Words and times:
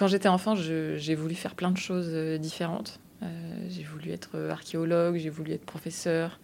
quand 0.00 0.06
j'étais 0.06 0.30
enfant, 0.30 0.54
j'ai 0.56 1.14
voulu 1.14 1.34
faire 1.34 1.54
plein 1.54 1.70
de 1.70 1.76
choses 1.76 2.10
différentes. 2.40 3.00
j'ai 3.68 3.82
voulu 3.82 4.12
être 4.12 4.38
archéologue, 4.48 5.18
j'ai 5.18 5.28
voulu 5.28 5.52
être 5.52 5.66
professeur, 5.66 6.40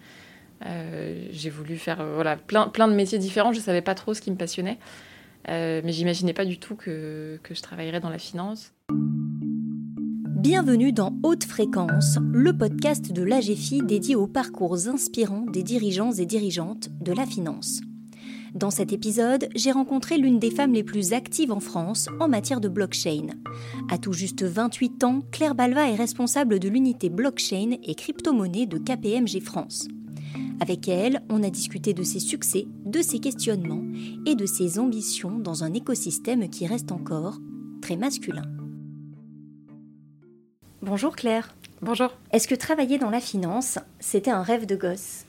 j'ai 0.61 1.49
voulu 1.49 1.79
faire 1.79 2.04
plein, 2.47 2.88
de 2.88 2.92
métiers 2.92 3.19
différents. 3.19 3.54
Je 3.54 3.58
ne 3.58 3.65
savais 3.65 3.81
pas 3.81 3.95
trop 3.95 4.13
ce 4.13 4.21
qui 4.21 4.31
me 4.31 4.37
passionnait. 4.37 4.79
Euh, 5.49 5.81
mais 5.83 5.92
j'imaginais 5.92 6.35
pas 6.35 6.45
du 6.45 6.58
tout 6.58 6.74
que, 6.74 7.40
que 7.42 7.54
je 7.54 7.63
travaillerais 7.63 8.01
dans 8.01 8.11
la 8.11 8.19
finance. 8.19 8.74
Bienvenue 8.90 10.93
dans 10.93 11.15
Haute 11.23 11.45
Fréquence, 11.45 12.19
le 12.33 12.53
podcast 12.53 13.11
de 13.11 13.23
l'AGFI 13.23 13.81
dédié 13.83 14.17
aux 14.17 14.27
parcours 14.27 14.87
inspirants 14.87 15.47
des 15.47 15.63
dirigeants 15.63 16.12
et 16.12 16.27
dirigeantes 16.27 16.91
de 17.01 17.12
la 17.12 17.25
finance. 17.25 17.80
Dans 18.57 18.70
cet 18.70 18.95
épisode, 18.95 19.51
j'ai 19.55 19.70
rencontré 19.70 20.16
l'une 20.16 20.39
des 20.39 20.51
femmes 20.51 20.73
les 20.73 20.83
plus 20.83 21.12
actives 21.12 21.53
en 21.53 21.61
France 21.61 22.09
en 22.21 22.27
matière 22.27 22.59
de 22.59 22.69
blockchain. 22.69 23.27
À 23.91 23.99
tout 23.99 24.15
juste 24.15 24.45
28 24.45 25.05
ans, 25.05 25.21
Claire 25.30 25.55
Balva 25.55 25.91
est 25.91 25.95
responsable 25.95 26.59
de 26.59 26.71
l'unité 26.71 27.11
blockchain 27.11 27.77
et 27.83 27.95
crypto-monnaie 27.95 28.65
de 28.65 28.79
KPMG 28.79 29.43
France. 29.43 29.89
Avec 30.59 30.89
elle, 30.89 31.23
on 31.29 31.43
a 31.43 31.51
discuté 31.51 31.93
de 31.93 32.03
ses 32.03 32.19
succès, 32.19 32.66
de 32.87 33.03
ses 33.03 33.19
questionnements 33.19 33.85
et 34.25 34.35
de 34.35 34.47
ses 34.47 34.79
ambitions 34.79 35.38
dans 35.38 35.63
un 35.63 35.75
écosystème 35.75 36.49
qui 36.49 36.66
reste 36.66 36.93
encore 36.93 37.37
très 37.83 37.97
masculin. 37.97 38.47
Bonjour 40.80 41.15
Claire. 41.15 41.55
Bonjour. 41.83 42.09
Est-ce 42.33 42.49
que 42.49 42.55
travailler 42.55 42.97
dans 42.97 43.11
la 43.11 43.21
finance, 43.21 43.79
c'était 44.01 44.30
un 44.30 44.43
rêve 44.43 44.65
de 44.65 44.77
gosse? 44.77 45.27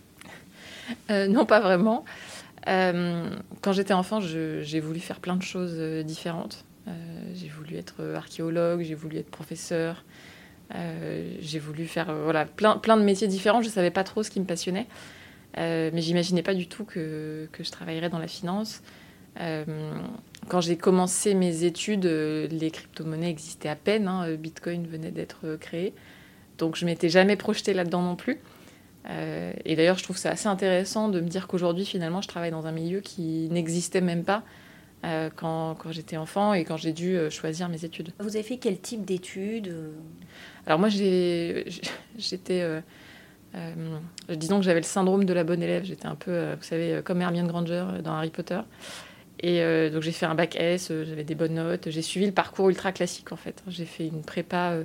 Euh, 1.09 1.27
Non, 1.27 1.45
pas 1.45 1.59
vraiment. 1.59 2.05
Euh, 2.67 3.29
quand 3.61 3.71
j'étais 3.71 3.93
enfant, 3.93 4.19
j'ai 4.19 4.79
voulu 4.79 4.99
faire 4.99 5.19
plein 5.19 5.35
de 5.35 5.43
choses 5.43 5.75
euh, 5.77 6.03
différentes. 6.03 6.65
j'ai 7.33 7.49
voulu 7.49 7.77
être 7.77 8.01
archéologue, 8.15 8.81
j'ai 8.81 8.95
voulu 8.95 9.17
être 9.17 9.29
professeur, 9.29 10.03
j'ai 10.73 11.59
voulu 11.59 11.85
faire 11.85 12.13
voilà, 12.13 12.45
plein, 12.45 12.77
plein 12.77 12.97
de 12.97 13.03
métiers 13.03 13.27
différents. 13.27 13.61
Je 13.61 13.67
ne 13.67 13.73
savais 13.73 13.91
pas 13.91 14.03
trop 14.03 14.23
ce 14.23 14.29
qui 14.29 14.39
me 14.39 14.45
passionnait. 14.45 14.87
Euh, 15.57 15.89
mais 15.93 16.01
j'imaginais 16.01 16.43
pas 16.43 16.53
du 16.53 16.67
tout 16.67 16.83
que, 16.83 17.47
que, 17.51 17.63
je 17.63 17.71
travaillerais 17.71 18.09
dans 18.09 18.19
la 18.19 18.27
finance. 18.27 18.81
Euh, 19.39 19.65
quand 20.47 20.61
j'ai 20.61 20.77
commencé 20.77 21.33
mes 21.33 21.63
études, 21.63 22.05
euh, 22.05 22.47
les 22.47 22.71
crypto-monnaies 22.71 23.29
existaient 23.29 23.69
à 23.69 23.75
peine. 23.75 24.07
Hein, 24.07 24.35
Bitcoin 24.35 24.85
venait 24.87 25.11
d'être 25.11 25.57
créé. 25.59 25.93
Donc 26.57 26.75
je 26.75 26.85
m'étais 26.85 27.09
jamais 27.09 27.35
projetée 27.35 27.73
là-dedans 27.73 28.01
non 28.01 28.15
plus. 28.15 28.39
Et 29.09 29.75
d'ailleurs, 29.75 29.97
je 29.97 30.03
trouve 30.03 30.17
ça 30.17 30.31
assez 30.31 30.47
intéressant 30.47 31.07
de 31.09 31.21
me 31.21 31.27
dire 31.27 31.47
qu'aujourd'hui, 31.47 31.85
finalement, 31.85 32.21
je 32.21 32.27
travaille 32.27 32.51
dans 32.51 32.67
un 32.67 32.73
milieu 32.73 32.99
qui 32.99 33.47
n'existait 33.51 34.01
même 34.01 34.23
pas 34.23 34.43
quand, 35.01 35.75
quand 35.75 35.91
j'étais 35.91 36.17
enfant 36.17 36.53
et 36.53 36.65
quand 36.65 36.77
j'ai 36.77 36.91
dû 36.91 37.17
choisir 37.29 37.69
mes 37.69 37.85
études. 37.85 38.09
Vous 38.19 38.35
avez 38.35 38.43
fait 38.43 38.57
quel 38.57 38.79
type 38.79 39.05
d'études 39.05 39.73
Alors 40.65 40.77
moi, 40.77 40.89
j'étais 42.17 42.81
euh, 43.55 43.99
disons 44.29 44.59
que 44.59 44.65
j'avais 44.65 44.79
le 44.79 44.85
syndrome 44.85 45.25
de 45.25 45.33
la 45.33 45.43
bonne 45.43 45.63
élève. 45.63 45.83
J'étais 45.83 46.07
un 46.07 46.15
peu, 46.15 46.31
euh, 46.31 46.55
vous 46.57 46.63
savez, 46.63 46.93
euh, 46.93 47.01
comme 47.01 47.21
Hermione 47.21 47.47
Granger 47.47 47.85
dans 48.03 48.13
Harry 48.13 48.29
Potter. 48.29 48.59
Et 49.39 49.61
donc 49.91 50.01
j'ai 50.01 50.13
fait 50.13 50.25
un 50.25 50.33
bac 50.33 50.55
S, 50.55 50.87
j'avais 50.87 51.23
des 51.23 51.35
bonnes 51.35 51.53
notes. 51.53 51.91
J'ai 51.91 52.01
suivi 52.01 52.25
le 52.25 52.31
parcours 52.31 52.69
ultra 52.69 52.91
classique 52.91 53.31
en 53.31 53.35
fait. 53.35 53.61
J'ai 53.67 53.85
fait 53.85 54.07
une 54.07 54.23
prépa 54.23 54.79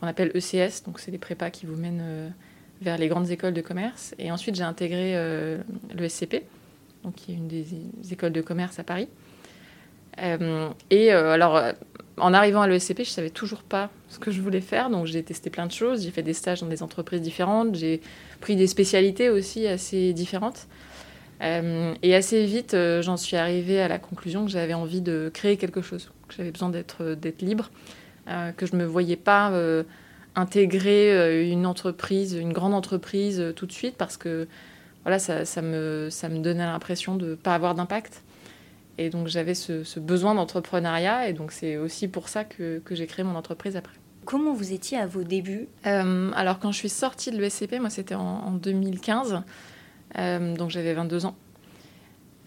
qu'on 0.00 0.08
appelle 0.08 0.32
ECS, 0.34 0.82
donc 0.84 0.98
c'est 0.98 1.12
des 1.12 1.18
prépas 1.18 1.50
qui 1.50 1.64
vous 1.64 1.76
mènent 1.76 2.34
vers 2.84 2.98
les 2.98 3.08
grandes 3.08 3.30
écoles 3.30 3.54
de 3.54 3.60
commerce. 3.60 4.14
Et 4.18 4.30
ensuite 4.30 4.54
j'ai 4.54 4.62
intégré 4.62 5.14
le 5.14 6.08
SCP, 6.08 6.44
donc 7.02 7.14
qui 7.14 7.32
est 7.32 7.36
une 7.36 7.48
des 7.48 7.66
écoles 8.12 8.32
de 8.32 8.40
commerce 8.40 8.78
à 8.78 8.84
Paris. 8.84 9.08
et 10.90 11.10
alors 11.10 11.60
en 12.16 12.32
arrivant 12.32 12.62
à 12.62 12.68
l'ESCP, 12.68 13.00
je 13.00 13.10
savais 13.10 13.30
toujours 13.30 13.62
pas 13.62 13.90
ce 14.08 14.18
que 14.18 14.30
je 14.30 14.40
voulais 14.40 14.60
faire, 14.60 14.88
donc 14.88 15.06
j'ai 15.06 15.22
testé 15.22 15.50
plein 15.50 15.66
de 15.66 15.72
choses. 15.72 16.04
J'ai 16.04 16.10
fait 16.10 16.22
des 16.22 16.34
stages 16.34 16.60
dans 16.60 16.68
des 16.68 16.82
entreprises 16.82 17.20
différentes, 17.20 17.74
j'ai 17.74 18.00
pris 18.40 18.56
des 18.56 18.66
spécialités 18.66 19.30
aussi 19.30 19.66
assez 19.66 20.12
différentes. 20.12 20.68
Euh, 21.42 21.94
et 22.02 22.14
assez 22.14 22.46
vite, 22.46 22.74
euh, 22.74 23.02
j'en 23.02 23.16
suis 23.16 23.36
arrivée 23.36 23.80
à 23.80 23.88
la 23.88 23.98
conclusion 23.98 24.44
que 24.44 24.50
j'avais 24.50 24.74
envie 24.74 25.00
de 25.00 25.30
créer 25.34 25.56
quelque 25.56 25.82
chose, 25.82 26.10
que 26.28 26.34
j'avais 26.36 26.52
besoin 26.52 26.70
d'être 26.70 27.02
euh, 27.02 27.32
libre, 27.40 27.70
que 28.56 28.64
je 28.64 28.74
ne 28.74 28.78
me 28.78 28.86
voyais 28.86 29.16
pas 29.16 29.52
intégrer 30.36 31.48
une 31.50 31.66
entreprise, 31.66 32.34
une 32.34 32.52
grande 32.52 32.74
entreprise 32.74 33.52
tout 33.56 33.66
de 33.66 33.72
suite, 33.72 33.96
parce 33.96 34.16
que 34.16 34.48
voilà, 35.04 35.18
ça, 35.18 35.44
ça, 35.44 35.62
me, 35.62 36.08
ça 36.10 36.28
me 36.28 36.38
donnait 36.38 36.64
l'impression 36.64 37.16
de 37.16 37.30
ne 37.30 37.34
pas 37.34 37.54
avoir 37.54 37.74
d'impact. 37.74 38.22
Et 38.98 39.10
donc 39.10 39.28
j'avais 39.28 39.54
ce, 39.54 39.98
besoin 39.98 40.34
d'entrepreneuriat 40.34 41.28
et 41.28 41.32
donc 41.32 41.52
c'est 41.52 41.76
aussi 41.76 42.08
pour 42.08 42.28
ça 42.28 42.44
que, 42.44 42.80
que 42.84 42.94
j'ai 42.94 43.06
créé 43.06 43.24
mon 43.24 43.34
entreprise 43.34 43.76
après. 43.76 43.94
Comment 44.24 44.54
vous 44.54 44.72
étiez 44.72 44.98
à 44.98 45.06
vos 45.06 45.22
débuts? 45.22 45.68
Euh, 45.86 46.30
Alors 46.34 46.58
quand 46.58 46.72
je 46.72 46.78
suis 46.78 46.88
sortie 46.88 47.30
de 47.30 47.38
l'ESCP, 47.38 47.80
moi 47.80 47.90
c'était 47.90 48.14
en, 48.14 48.52
2015, 48.52 49.42
euh, 50.16 50.56
donc 50.56 50.70
j'avais 50.70 50.94
22 50.94 51.26
ans. 51.26 51.36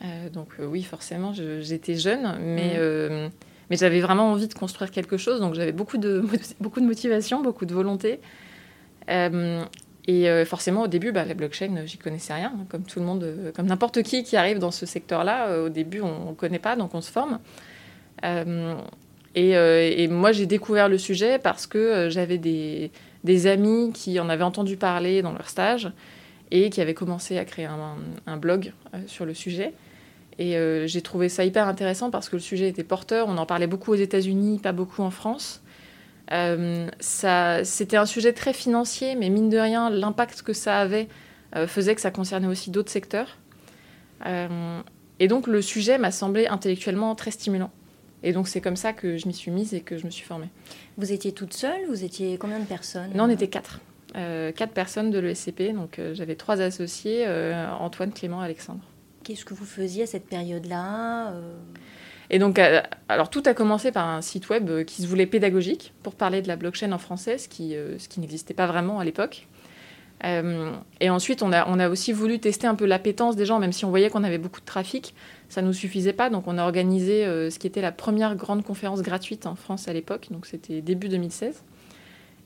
Euh, 0.04 0.30
donc 0.30 0.54
oui, 0.60 0.84
forcément, 0.84 1.34
j'étais 1.34 1.96
jeune, 1.96 2.38
mais, 2.40 2.80
mmh. 2.80 3.30
Mais 3.70 3.78
j'avais 3.78 4.00
vraiment 4.00 4.32
envie 4.32 4.48
de 4.48 4.54
construire 4.54 4.92
quelque 4.92 5.18
chose, 5.18 5.40
donc 5.40 5.54
j'avais 5.54 5.72
beaucoup 5.72 5.98
de, 5.98 6.24
beaucoup 6.60 6.80
de 6.80 6.86
motivation, 6.86 7.42
beaucoup 7.42 7.66
de 7.66 7.74
volonté. 7.74 8.20
Et 10.08 10.30
euh, 10.30 10.46
forcément, 10.46 10.84
au 10.84 10.88
début, 10.88 11.12
bah, 11.12 11.26
la 11.26 11.34
blockchain, 11.34 11.76
euh, 11.76 11.86
j'y 11.86 11.98
connaissais 11.98 12.34
rien. 12.34 12.54
Hein, 12.56 12.66
comme 12.70 12.84
tout 12.84 13.00
le 13.00 13.06
monde, 13.06 13.24
euh, 13.24 13.52
comme 13.52 13.66
n'importe 13.66 14.02
qui 14.04 14.24
qui 14.24 14.38
arrive 14.38 14.58
dans 14.58 14.72
ce 14.72 14.86
secteur-là, 14.86 15.64
au 15.64 15.70
début, 15.70 16.00
on 16.00 16.30
ne 16.30 16.34
connaît 16.34 16.60
pas, 16.60 16.78
donc 16.78 16.96
on 16.96 17.02
se 17.02 17.12
forme. 17.12 17.40
Et, 19.36 20.08
moi, 20.08 20.32
j'ai 20.32 20.46
découvert 20.46 20.88
le 20.88 20.98
sujet 20.98 21.40
parce 21.40 21.68
que 21.68 22.08
j'avais 22.10 22.38
des, 22.38 22.90
des, 23.26 23.48
amis 23.48 23.92
qui 23.94 24.20
en 24.20 24.30
avaient 24.30 24.46
entendu 24.46 24.78
parler 24.78 25.22
dans 25.22 25.34
leur 25.34 25.50
stage 25.50 25.92
et 26.50 26.70
qui 26.70 26.80
avaient 26.80 26.94
commencé 26.94 27.38
à 27.38 27.44
créer 27.44 27.68
un 28.26 28.38
blog 28.38 28.72
sur 29.06 29.26
le 29.26 29.34
sujet. 29.34 29.74
Et 30.40 30.56
j'ai 30.88 31.02
trouvé 31.02 31.30
ça 31.30 31.46
hyper 31.46 31.68
intéressant 31.68 32.12
parce 32.12 32.30
que 32.30 32.36
le 32.36 32.42
sujet 32.42 32.68
était 32.68 32.84
porteur. 32.84 33.28
On 33.28 33.38
en 33.38 33.48
parlait 33.48 33.66
beaucoup 33.66 33.92
aux 33.92 33.96
États-Unis, 33.96 34.60
pas 34.60 34.72
beaucoup 34.72 35.02
en 35.02 35.10
France. 35.10 35.64
Euh, 36.32 36.90
c'était 37.00 37.98
un 37.98 38.06
sujet 38.06 38.34
très 38.34 38.54
financier, 38.54 39.16
mais 39.16 39.30
mine 39.30 39.50
de 39.50 39.58
rien, 39.58 39.90
l'impact 39.90 40.42
que 40.42 40.54
ça 40.54 40.80
avait 40.80 41.08
euh, 41.56 41.68
faisait 41.68 41.96
que 41.96 42.02
ça 42.02 42.12
concernait 42.12 42.48
aussi 42.48 42.70
d'autres 42.70 42.92
secteurs. 42.92 43.38
Euh, 44.26 44.82
et 45.20 45.28
donc 45.28 45.48
le 45.48 45.62
sujet 45.62 45.98
m'a 45.98 46.12
semblé 46.12 46.48
intellectuellement 46.48 47.16
très 47.16 47.32
stimulant. 47.32 47.72
Et 48.24 48.34
donc 48.34 48.48
c'est 48.48 48.62
comme 48.62 48.76
ça 48.76 48.94
que 48.94 49.18
je 49.18 49.28
m'y 49.28 49.34
suis 49.34 49.52
mise 49.52 49.74
et 49.74 49.82
que 49.82 49.98
je 49.98 50.06
me 50.06 50.10
suis 50.12 50.26
formée. 50.26 50.50
Vous 50.98 51.12
étiez 51.12 51.32
toute 51.32 51.54
seule 51.54 51.86
Vous 51.88 52.04
étiez 52.04 52.38
combien 52.38 52.60
de 52.60 52.66
personnes? 52.66 53.12
Non, 53.14 53.26
on 53.26 53.30
était 53.30 53.48
quatre. 53.48 53.80
quatre 54.14 54.74
personnes 54.74 55.12
de 55.12 55.20
l'ESCP. 55.20 55.74
Donc 55.74 56.02
j'avais 56.14 56.36
trois 56.36 56.60
associés, 56.62 57.28
Antoine, 57.80 58.12
Clément, 58.12 58.42
Alexandre. 58.42 58.82
Qu'est-ce 59.28 59.44
que 59.44 59.54
vous 59.54 59.66
faisiez 59.66 60.04
à 60.04 60.08
cette 60.08 60.26
période-là 60.26 61.34
et 62.30 62.40
donc, 62.40 62.60
euh, 62.60 62.82
alors 63.10 63.30
tout 63.30 63.44
a 63.46 63.54
commencé 63.54 63.92
par 63.92 64.08
un 64.08 64.22
site 64.22 64.48
web 64.50 64.70
euh, 64.70 64.84
qui 64.86 65.02
se 65.02 65.08
voulait 65.08 65.26
pédagogique 65.26 65.94
pour 66.02 66.16
parler 66.16 66.42
de 66.42 66.48
la 66.48 66.56
blockchain 66.56 66.94
en 66.94 66.98
français, 66.98 67.38
ce 67.38 67.50
qui, 67.50 67.76
euh, 67.76 68.00
ce 68.00 68.08
qui 68.08 68.22
n'existait 68.22 68.54
pas 68.54 68.68
vraiment 68.68 69.00
à 69.00 69.06
l'époque. 69.06 69.48
et 70.24 71.10
ensuite, 71.10 71.44
on 71.44 71.52
a, 71.52 71.68
on 71.68 71.78
a 71.78 71.90
aussi 71.90 72.14
voulu 72.14 72.40
tester 72.40 72.68
un 72.68 72.76
peu 72.76 72.86
l'appétence 72.86 73.36
des 73.36 73.46
gens, 73.46 73.60
même 73.60 73.74
si 73.74 73.84
on 73.84 73.90
voyait 73.90 74.10
qu'on 74.10 74.24
avait 74.24 74.38
beaucoup 74.38 74.62
de 74.62 74.66
trafic, 74.66 75.14
ça 75.50 75.62
ne 75.62 75.68
nous 75.68 75.74
suffisait 75.74 76.14
pas. 76.14 76.30
Donc, 76.30 76.48
on 76.48 76.58
a 76.58 76.64
organisé 76.64 77.24
ce 77.26 77.60
qui 77.60 77.68
était 77.68 77.82
la 77.82 77.92
première 77.92 78.36
grande 78.36 78.64
conférence 78.64 79.02
gratuite 79.02 79.46
en 79.46 79.56
France 79.56 79.90
à 79.90 79.94
l'époque, 79.94 80.28
donc 80.32 80.46
c'était 80.46 80.82
début 80.82 81.10
2016. 81.10 81.64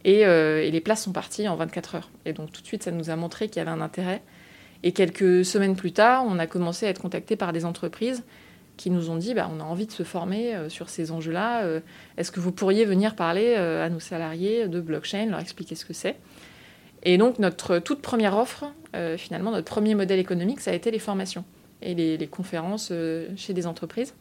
Et, 0.03 0.19
et, 0.19 0.69
les 0.71 0.81
places 0.81 1.03
sont 1.03 1.13
parties 1.13 1.47
en 1.47 1.55
24 1.55 1.95
heures. 1.95 2.09
Et 2.25 2.33
donc, 2.33 2.51
tout 2.51 2.61
de 2.61 2.67
suite, 2.67 2.83
ça 2.83 2.91
nous 2.91 3.09
a 3.09 3.15
montré 3.15 3.47
qu'il 3.47 3.59
y 3.59 3.61
avait 3.61 3.71
un 3.71 3.81
intérêt. 3.81 4.21
Et 4.83 4.91
quelques 4.93 5.45
semaines 5.45 5.75
plus 5.75 5.91
tard, 5.91 6.25
on 6.27 6.39
a 6.39 6.47
commencé 6.47 6.85
à 6.85 6.89
être 6.89 7.01
contacté 7.01 7.35
par 7.35 7.53
des 7.53 7.65
entreprises 7.65 8.23
qui 8.77 8.89
nous 8.89 9.11
ont 9.11 9.15
dit 9.15 9.33
bah, 9.33 9.49
on 9.55 9.59
a 9.59 9.63
envie 9.63 9.85
de 9.85 9.91
se 9.91 10.03
former 10.03 10.55
euh, 10.55 10.69
sur 10.69 10.89
ces 10.89 11.11
enjeux-là. 11.11 11.63
Euh, 11.63 11.81
est-ce 12.17 12.31
que 12.31 12.39
vous 12.39 12.51
pourriez 12.51 12.85
venir 12.85 13.15
parler 13.15 13.53
euh, 13.57 13.85
à 13.85 13.89
nos 13.89 13.99
salariés 13.99 14.67
de 14.67 14.81
blockchain, 14.81 15.27
leur 15.27 15.39
expliquer 15.39 15.75
ce 15.75 15.85
que 15.85 15.93
c'est? 15.93 16.15
Et 17.03 17.17
donc, 17.17 17.39
notre 17.39 17.79
toute 17.79 18.01
première 18.01 18.37
offre, 18.37 18.65
finalement, 19.17 19.49
notre 19.49 19.65
premier 19.65 19.95
modèle 19.95 20.19
économique, 20.19 20.59
ça 20.59 20.69
a 20.69 20.75
été 20.75 20.91
les 20.91 20.99
formations 20.99 21.43
et 21.81 21.95
les, 21.95 22.27
conférences 22.27 22.93
chez 23.35 23.53
des 23.55 23.65
entreprises. 23.65 24.13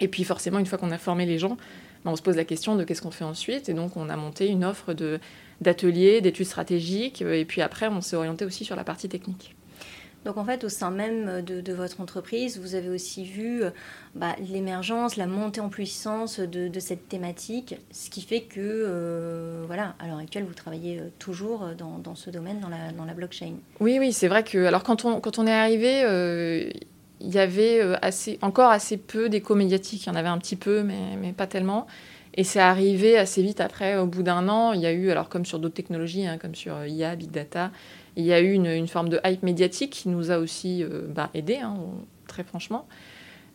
Et 0.00 0.08
puis, 0.08 0.24
forcément, 0.24 0.58
une 0.58 0.66
fois 0.66 0.78
qu'on 0.78 0.90
a 0.90 0.98
formé 0.98 1.26
les 1.26 1.38
gens, 1.38 1.56
bah, 2.04 2.10
on 2.10 2.16
se 2.16 2.22
pose 2.22 2.34
la 2.34 2.44
question 2.44 2.74
de 2.74 2.82
qu'est-ce 2.82 3.02
qu'on 3.02 3.12
fait 3.12 3.22
ensuite. 3.22 3.68
Et 3.68 3.74
donc, 3.74 3.96
on 3.96 4.08
a 4.08 4.16
monté 4.16 4.48
une 4.48 4.64
offre 4.64 4.96
d'ateliers, 5.60 6.20
d'études 6.20 6.46
stratégiques. 6.46 7.22
Et 7.22 7.44
puis 7.44 7.62
après, 7.62 7.86
on 7.86 8.00
s'est 8.00 8.16
orienté 8.16 8.44
aussi 8.44 8.64
sur 8.64 8.74
la 8.74 8.82
partie 8.82 9.08
technique. 9.08 9.54
Donc 10.24 10.36
en 10.36 10.44
fait, 10.44 10.62
au 10.64 10.68
sein 10.68 10.90
même 10.90 11.42
de, 11.42 11.72
votre 11.72 12.00
entreprise, 12.00 12.58
vous 12.58 12.74
avez 12.74 12.88
aussi 12.88 13.24
vu 13.24 13.62
euh, 13.62 13.70
bah, 14.14 14.36
l'émergence, 14.38 15.16
la 15.16 15.26
montée 15.26 15.60
en 15.60 15.68
puissance 15.68 16.38
de, 16.38 16.80
cette 16.80 17.08
thématique, 17.08 17.76
ce 17.90 18.10
qui 18.10 18.22
fait 18.22 18.42
que, 18.42 18.60
euh, 18.60 19.64
voilà, 19.66 19.94
à 19.98 20.06
l'heure 20.06 20.18
actuelle, 20.18 20.44
vous 20.44 20.54
travaillez 20.54 20.98
euh, 20.98 21.08
toujours 21.18 21.70
dans, 21.76 22.14
ce 22.14 22.30
domaine, 22.30 22.60
dans 22.60 22.68
la, 23.04 23.14
blockchain. 23.14 23.54
Oui, 23.80 23.98
oui, 23.98 24.12
c'est 24.12 24.28
vrai 24.28 24.44
que, 24.44 24.64
alors 24.64 24.82
quand 24.84 25.04
on, 25.04 25.20
quand 25.20 25.38
on 25.38 25.46
est 25.46 25.52
arrivé, 25.52 26.00
il 27.20 27.30
y 27.30 27.38
avait 27.38 27.80
assez, 28.00 28.38
encore 28.42 28.70
assez 28.70 28.96
peu 28.96 29.28
d'écho 29.28 29.54
médiatiques. 29.54 30.06
Il 30.06 30.08
y 30.08 30.12
en 30.12 30.14
avait 30.16 30.28
un 30.28 30.38
petit 30.38 30.56
peu, 30.56 30.82
mais, 30.82 31.16
mais 31.20 31.32
pas 31.32 31.46
tellement. 31.46 31.86
Et 32.34 32.44
c'est 32.44 32.60
arrivé 32.60 33.18
assez 33.18 33.42
vite 33.42 33.60
après, 33.60 33.98
au 33.98 34.06
bout 34.06 34.22
d'un 34.22 34.48
an, 34.48 34.72
il 34.72 34.80
y 34.80 34.86
a 34.86 34.92
eu, 34.92 35.10
alors 35.10 35.28
comme 35.28 35.44
sur 35.44 35.58
d'autres 35.58 35.74
technologies, 35.74 36.26
hein, 36.26 36.38
comme 36.38 36.54
sur 36.54 36.86
IA, 36.86 37.14
Big 37.14 37.30
Data, 37.30 37.70
il 38.16 38.24
y 38.24 38.32
a 38.32 38.40
eu 38.40 38.52
une, 38.52 38.88
forme 38.88 39.08
de 39.08 39.20
hype 39.24 39.42
médiatique 39.42 39.90
qui 39.90 40.08
nous 40.08 40.30
a 40.30 40.38
aussi 40.38 40.82
euh, 40.82 41.06
bah, 41.08 41.30
aidés, 41.34 41.56
hein, 41.56 41.76
très 42.26 42.44
franchement. 42.44 42.86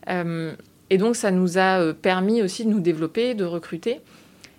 Euh, 0.08 0.54
et 0.90 0.98
donc 0.98 1.16
ça 1.16 1.30
nous 1.30 1.58
a 1.58 1.80
euh, 1.80 1.92
permis 1.92 2.42
aussi 2.42 2.64
de 2.64 2.70
nous 2.70 2.80
développer, 2.80 3.34
de 3.34 3.44
recruter. 3.44 4.00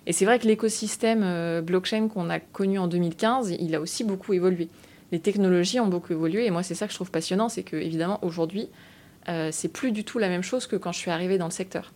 Et 0.06 0.12
c'est 0.12 0.24
vrai 0.24 0.38
que 0.38 0.46
l'écosystème 0.46 1.60
blockchain 1.60 2.08
qu'on 2.08 2.30
a 2.30 2.40
connu 2.40 2.78
en 2.78 2.88
2015, 2.88 3.54
il 3.60 3.74
a 3.74 3.80
aussi 3.80 4.02
beaucoup 4.02 4.32
évolué. 4.32 4.68
Les 5.12 5.20
technologies 5.20 5.78
ont 5.78 5.88
beaucoup 5.88 6.12
évolué 6.12 6.46
et 6.46 6.50
moi 6.50 6.62
c'est 6.62 6.74
ça 6.74 6.86
que 6.86 6.92
je 6.92 6.96
trouve 6.96 7.10
passionnant, 7.10 7.48
c'est 7.48 7.62
que 7.62 7.76
évidemment 7.76 8.18
aujourd'hui 8.22 8.70
c'est 9.50 9.70
plus 9.70 9.92
du 9.92 10.02
tout 10.02 10.18
la 10.18 10.28
même 10.28 10.42
chose 10.42 10.66
que 10.66 10.74
quand 10.74 10.90
je 10.90 10.98
suis 10.98 11.10
arrivée 11.10 11.36
dans 11.36 11.44
le 11.44 11.52
secteur 11.52 11.92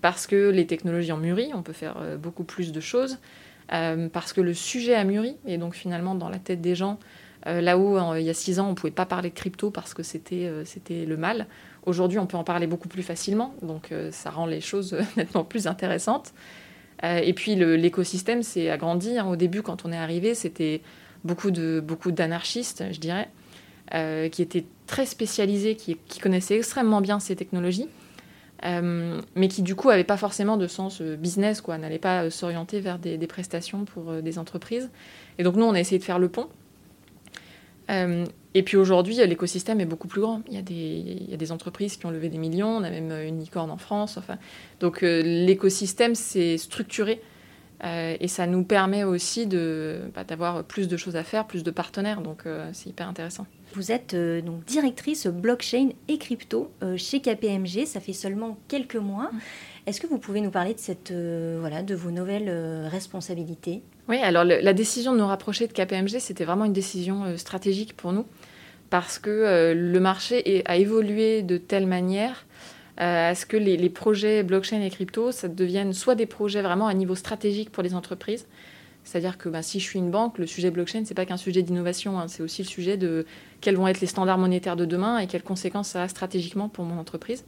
parce 0.00 0.28
que 0.28 0.50
les 0.50 0.66
technologies 0.66 1.12
ont 1.12 1.18
mûri, 1.18 1.50
on 1.52 1.62
peut 1.62 1.72
faire 1.72 1.96
beaucoup 2.16 2.44
plus 2.44 2.70
de 2.70 2.80
choses, 2.80 3.18
parce 3.68 4.32
que 4.32 4.40
le 4.40 4.54
sujet 4.54 4.94
a 4.94 5.02
mûri, 5.02 5.36
et 5.44 5.58
donc 5.58 5.74
finalement 5.74 6.14
dans 6.14 6.28
la 6.28 6.38
tête 6.38 6.60
des 6.60 6.76
gens, 6.76 6.98
euh, 7.46 7.60
là 7.60 7.78
où 7.78 7.96
il 8.16 8.22
y 8.22 8.30
a 8.30 8.34
six 8.34 8.58
ans 8.60 8.66
on 8.66 8.70
ne 8.70 8.74
pouvait 8.74 8.90
pas 8.90 9.06
parler 9.06 9.30
de 9.30 9.34
crypto 9.34 9.70
parce 9.70 9.94
que 9.94 10.02
c'était 10.02 10.50
c'était 10.64 11.04
le 11.04 11.16
mal, 11.16 11.46
aujourd'hui 11.86 12.18
on 12.18 12.26
peut 12.26 12.36
en 12.36 12.44
parler 12.44 12.66
beaucoup 12.66 12.88
plus 12.88 13.02
facilement, 13.02 13.54
donc 13.62 13.92
ça 14.10 14.30
rend 14.30 14.46
les 14.46 14.60
choses 14.60 14.96
nettement 15.16 15.44
plus 15.44 15.66
intéressantes. 15.66 16.32
et 17.02 17.32
puis 17.32 17.54
l'écosystème 17.54 18.42
s'est 18.42 18.70
agrandi. 18.70 19.18
Hein. 19.18 19.26
Au 19.26 19.36
début, 19.36 19.62
quand 19.62 19.84
on 19.84 19.92
est 19.92 19.96
arrivé, 19.96 20.34
c'était 20.34 20.82
beaucoup 21.24 21.50
beaucoup 21.82 22.12
d'anarchistes, 22.12 22.84
je 22.90 23.00
dirais, 23.00 23.28
qui 24.30 24.42
étaient 24.42 24.66
très 24.86 25.06
spécialisés, 25.06 25.76
qui, 25.76 25.96
connaissaient 26.20 26.56
extrêmement 26.56 27.00
bien 27.00 27.20
ces 27.20 27.36
technologies 27.36 27.88
euh, 28.64 29.20
mais 29.36 29.48
qui 29.48 29.62
du 29.62 29.76
coup 29.76 29.88
n'avait 29.88 30.04
pas 30.04 30.16
forcément 30.16 30.56
de 30.56 30.66
sens 30.66 31.00
euh, 31.00 31.16
business, 31.16 31.60
quoi, 31.60 31.78
n'allait 31.78 31.98
pas 31.98 32.24
euh, 32.24 32.30
s'orienter 32.30 32.80
vers 32.80 32.98
des, 32.98 33.18
prestations 33.26 33.84
pour 33.84 34.12
des 34.14 34.38
entreprises. 34.38 34.90
Et 35.38 35.44
donc 35.44 35.54
nous, 35.56 35.64
on 35.64 35.74
a 35.74 35.80
essayé 35.80 35.98
de 35.98 36.04
faire 36.04 36.18
le 36.18 36.28
pont. 36.28 36.48
Et 37.88 38.62
puis 38.62 38.76
aujourd'hui, 38.76 39.16
l'écosystème 39.16 39.80
est 39.80 39.86
beaucoup 39.86 40.08
plus 40.08 40.20
grand. 40.20 40.42
Il 40.48 40.54
y, 40.54 40.58
a 40.58 40.62
des, 40.62 40.74
il 40.74 41.30
y, 41.30 41.34
a 41.34 41.36
des, 41.36 41.52
entreprises 41.52 41.96
qui 41.96 42.06
ont 42.06 42.10
levé 42.10 42.28
des 42.28 42.38
millions, 42.38 42.76
on 42.76 42.82
a 42.82 42.90
même 42.90 43.10
une 43.10 43.40
licorne 43.40 43.70
en 43.70 43.78
France. 43.78 44.16
Enfin, 44.16 44.36
donc 44.80 45.00
l'écosystème 45.02 46.14
s'est 46.14 46.58
structuré 46.58 47.22
et 47.82 48.28
ça 48.28 48.46
nous 48.46 48.64
permet 48.64 49.04
aussi 49.04 49.46
bah, 49.46 50.24
d'avoir 50.24 50.64
plus 50.64 50.88
de 50.88 50.96
choses 50.96 51.16
à 51.16 51.24
faire, 51.24 51.46
plus 51.46 51.62
de 51.62 51.70
partenaires. 51.70 52.20
Donc 52.20 52.44
c'est 52.72 52.90
hyper 52.90 53.08
intéressant. 53.08 53.46
Vous 53.74 53.92
êtes 53.92 54.14
euh, 54.14 54.40
donc 54.40 54.64
directrice 54.64 55.26
blockchain 55.26 55.90
et 56.08 56.18
crypto 56.18 56.70
euh, 56.82 56.96
chez 56.96 57.20
KPMG. 57.20 57.84
Ça 57.86 58.00
fait 58.00 58.12
seulement 58.12 58.58
quelques 58.68 58.96
mois. 58.96 59.30
Mm. 59.32 59.38
Est-ce 59.86 60.00
que 60.00 60.06
vous 60.06 60.18
pouvez 60.18 60.40
nous 60.40 60.50
parler 60.50 60.74
de, 60.74 60.78
cette, 60.78 61.10
euh, 61.10 61.58
voilà, 61.60 61.82
de 61.82 61.94
vos 61.94 62.10
nouvelles 62.10 62.50
responsabilités? 62.86 63.82
Oui, 64.08 64.16
alors 64.18 64.44
la 64.44 64.72
décision 64.72 65.12
de 65.12 65.18
nous 65.18 65.26
rapprocher 65.26 65.66
de 65.66 65.72
KPMG, 65.72 66.18
c'était 66.18 66.44
vraiment 66.44 66.64
une 66.64 66.72
décision 66.72 67.36
stratégique 67.36 67.94
pour 67.94 68.12
nous 68.12 68.26
parce 68.88 69.18
que 69.18 69.74
le 69.76 70.00
marché 70.00 70.62
a 70.64 70.76
évolué 70.76 71.42
de 71.42 71.58
telle 71.58 71.86
manière 71.86 72.46
à 72.96 73.34
ce 73.34 73.46
que 73.46 73.56
les, 73.56 73.90
projets 73.90 74.42
blockchain 74.42 74.80
et 74.80 74.90
crypto, 74.90 75.30
ça 75.30 75.46
deviennent 75.48 75.92
soit 75.92 76.14
des 76.14 76.26
projets 76.26 76.62
vraiment 76.62 76.88
à 76.88 76.94
niveau 76.94 77.14
stratégique 77.14 77.70
pour 77.70 77.82
les 77.82 77.94
entreprises, 77.94 78.46
c'est-à-dire 79.04 79.38
que 79.38 79.48
bah, 79.48 79.62
si 79.62 79.78
je 79.78 79.84
suis 79.84 79.98
une 79.98 80.10
banque, 80.10 80.38
le 80.38 80.46
sujet 80.46 80.70
blockchain, 80.70 81.02
c'est 81.04 81.14
pas 81.14 81.24
qu'un 81.24 81.36
sujet 81.36 81.62
d'innovation, 81.62 82.18
hein. 82.18 82.28
c'est 82.28 82.42
aussi 82.42 82.62
le 82.62 82.68
sujet 82.68 82.96
de 82.96 83.24
quels 83.60 83.76
vont 83.76 83.88
être 83.88 84.00
les 84.00 84.06
standards 84.06 84.38
monétaires 84.38 84.76
de 84.76 84.84
demain 84.84 85.18
et 85.18 85.26
quelles 85.26 85.42
conséquences 85.42 85.88
ça 85.88 86.02
a 86.02 86.08
stratégiquement 86.08 86.68
pour 86.68 86.84
mon 86.84 86.98
entreprise. 86.98 87.44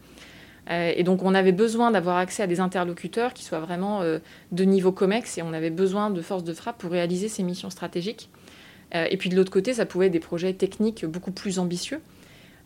Euh, 0.71 0.93
et 0.95 1.03
donc 1.03 1.23
on 1.23 1.35
avait 1.35 1.53
besoin 1.53 1.91
d'avoir 1.91 2.17
accès 2.17 2.43
à 2.43 2.47
des 2.47 2.61
interlocuteurs 2.61 3.33
qui 3.33 3.45
soient 3.45 3.61
vraiment 3.61 4.03
euh, 4.03 4.19
de 4.53 4.65
niveau 4.65 4.93
COMEX 4.93 5.39
et 5.39 5.43
on 5.43 5.53
avait 5.53 5.71
besoin 5.71 6.11
de 6.11 6.21
forces 6.21 6.45
de 6.45 6.53
frappe 6.53 6.79
pour 6.79 6.91
réaliser 6.91 7.29
ces 7.29 7.43
missions 7.43 7.71
stratégiques. 7.71 8.31
Euh, 8.95 9.07
et 9.11 9.17
puis 9.17 9.31
de 9.31 9.37
l'autre 9.37 9.53
côté, 9.53 9.75
ça 9.75 9.87
pouvait 9.87 10.07
être 10.07 10.13
des 10.13 10.21
projets 10.21 10.53
techniques 10.53 11.07
beaucoup 11.07 11.33
plus 11.33 11.59
ambitieux. 11.59 12.01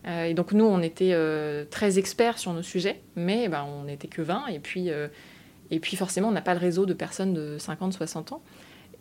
et 0.07 0.33
donc 0.33 0.51
nous, 0.51 0.65
on 0.65 0.81
était 0.81 1.15
très 1.69 1.97
experts 1.97 2.37
sur 2.37 2.53
nos 2.53 2.61
sujets, 2.61 3.01
mais 3.15 3.47
bah, 3.49 3.65
on 3.67 3.85
n'était 3.85 4.07
que 4.07 4.21
20 4.21 4.47
et 4.47 4.59
puis, 4.59 4.89
et 5.71 5.79
puis 5.79 5.97
forcément, 5.97 6.29
on 6.29 6.31
n'a 6.31 6.41
pas 6.41 6.53
le 6.53 6.59
réseau 6.59 6.85
de 6.85 6.93
personnes 6.93 7.33
de 7.33 7.57
50-60 7.57 8.33
ans. 8.33 8.41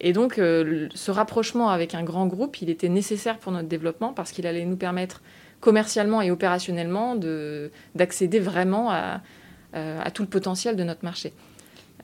Et 0.00 0.12
donc, 0.12 0.38
euh, 0.38 0.88
ce 0.94 1.10
rapprochement 1.10 1.70
avec 1.70 1.94
un 1.94 2.02
grand 2.02 2.26
groupe, 2.26 2.60
il 2.60 2.70
était 2.70 2.88
nécessaire 2.88 3.38
pour 3.38 3.52
notre 3.52 3.68
développement 3.68 4.12
parce 4.12 4.32
qu'il 4.32 4.46
allait 4.46 4.64
nous 4.64 4.76
permettre 4.76 5.22
commercialement 5.60 6.20
et 6.20 6.30
opérationnellement 6.30 7.16
d'accéder 7.94 8.38
vraiment 8.38 8.90
à, 8.90 9.22
euh, 9.74 10.00
à, 10.02 10.10
tout 10.10 10.22
le 10.22 10.28
potentiel 10.28 10.76
de 10.76 10.84
notre 10.84 11.04
marché. 11.04 11.32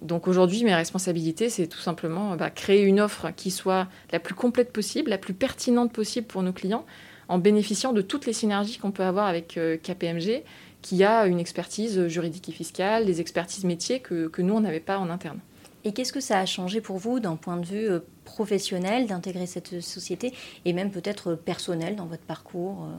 Donc 0.00 0.28
aujourd'hui, 0.28 0.64
mes 0.64 0.74
responsabilités, 0.74 1.50
c'est 1.50 1.66
tout 1.66 1.78
simplement 1.78 2.36
bah, 2.36 2.48
créer 2.48 2.82
une 2.82 3.00
offre 3.00 3.30
qui 3.36 3.50
soit 3.50 3.86
la 4.12 4.18
plus 4.18 4.34
complète 4.34 4.72
possible, 4.72 5.10
la 5.10 5.18
plus 5.18 5.34
pertinente 5.34 5.92
possible 5.92 6.26
pour 6.26 6.42
nos 6.42 6.52
clients, 6.52 6.86
en 7.28 7.38
bénéficiant 7.38 7.92
de 7.92 8.00
toutes 8.00 8.24
les 8.24 8.32
synergies 8.32 8.78
qu'on 8.78 8.92
peut 8.92 9.02
avoir 9.02 9.26
avec 9.26 9.58
euh, 9.58 9.76
KPMG, 9.76 10.42
qui 10.80 11.04
a 11.04 11.26
une 11.26 11.38
expertise 11.38 12.06
juridique 12.06 12.48
et 12.48 12.52
fiscale, 12.52 13.04
des 13.04 13.20
expertises 13.20 13.64
métiers 13.64 14.00
que, 14.00 14.28
que 14.28 14.40
nous, 14.40 14.54
on 14.54 14.60
n'avait 14.60 14.80
pas 14.80 14.98
en 14.98 15.10
interne. 15.10 15.38
Et 15.84 15.92
qu'est-ce 15.92 16.12
que 16.12 16.20
ça 16.20 16.38
a 16.38 16.46
changé 16.46 16.80
pour 16.80 16.98
vous 16.98 17.20
d'un 17.20 17.36
point 17.36 17.56
de 17.56 17.64
vue 17.64 17.88
euh, 17.88 18.00
professionnel 18.24 19.06
d'intégrer 19.06 19.46
cette 19.46 19.80
société 19.80 20.34
et 20.64 20.72
même 20.72 20.90
peut-être 20.90 21.34
personnel 21.34 21.96
dans 21.96 22.06
votre 22.06 22.22
parcours 22.22 22.84
euh? 22.84 22.98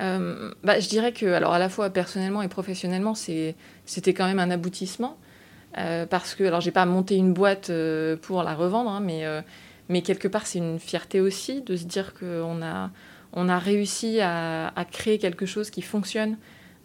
Euh, 0.00 0.52
bah, 0.64 0.80
je 0.80 0.88
dirais 0.88 1.12
que, 1.12 1.26
alors 1.26 1.52
à 1.52 1.60
la 1.60 1.68
fois 1.68 1.88
personnellement 1.88 2.42
et 2.42 2.48
professionnellement, 2.48 3.14
c'était 3.14 4.12
quand 4.12 4.26
même 4.26 4.40
un 4.40 4.50
aboutissement. 4.50 5.16
parce 6.10 6.34
que, 6.34 6.42
alors 6.42 6.60
j'ai 6.60 6.72
pas 6.72 6.84
monté 6.84 7.14
une 7.14 7.32
boîte 7.32 7.70
pour 8.22 8.42
la 8.42 8.54
revendre, 8.54 8.90
hein, 8.90 9.00
mais, 9.88 10.02
quelque 10.02 10.26
part 10.26 10.48
c'est 10.48 10.58
une 10.58 10.80
fierté 10.80 11.20
aussi 11.20 11.62
de 11.62 11.76
se 11.76 11.84
dire 11.84 12.12
qu'on 12.14 12.60
a, 12.60 12.90
on 13.34 13.48
a 13.48 13.58
réussi 13.60 14.20
à, 14.20 14.72
à, 14.74 14.84
créer 14.84 15.18
quelque 15.18 15.46
chose 15.46 15.70
qui 15.70 15.80
fonctionne 15.80 16.38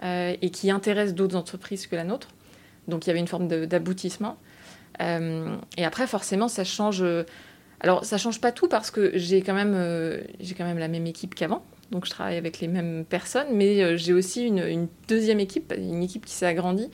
et 0.03 0.49
qui 0.51 0.69
intéresse 0.69 1.15
d'autres 1.15 1.35
entreprises 1.35 1.87
que 1.87 1.95
la 1.95 2.03
nôtre. 2.03 2.27
Donc 2.87 3.07
il 3.07 3.09
y 3.09 3.09
avait 3.09 3.19
une 3.19 3.27
forme 3.27 3.47
d'aboutissement. 3.47 4.37
Euh, 5.01 5.57
et 5.77 5.85
après, 5.85 6.07
forcément, 6.07 6.47
ça 6.47 6.63
change. 6.63 7.01
Euh, 7.01 7.23
alors, 7.81 8.03
ça 8.03 8.17
change 8.17 8.41
pas 8.41 8.51
tout 8.51 8.67
parce 8.67 8.91
que 8.91 9.11
j'ai 9.15 9.41
quand 9.41 9.53
même, 9.53 9.73
euh, 9.75 10.21
j'ai 10.39 10.53
quand 10.53 10.65
même 10.65 10.79
la 10.79 10.87
même 10.87 11.07
équipe 11.07 11.35
qu'avant. 11.35 11.63
Donc, 11.91 12.05
je 12.05 12.11
travaille 12.11 12.37
avec 12.37 12.59
les 12.59 12.67
mêmes 12.67 13.05
personnes, 13.05 13.47
mais 13.53 13.97
j'ai 13.97 14.13
aussi 14.13 14.45
une, 14.45 14.87
deuxième 15.07 15.39
équipe, 15.39 15.73
une 15.75 16.03
équipe 16.03 16.25
qui 16.25 16.33
s'est 16.33 16.45
agrandie 16.45 16.89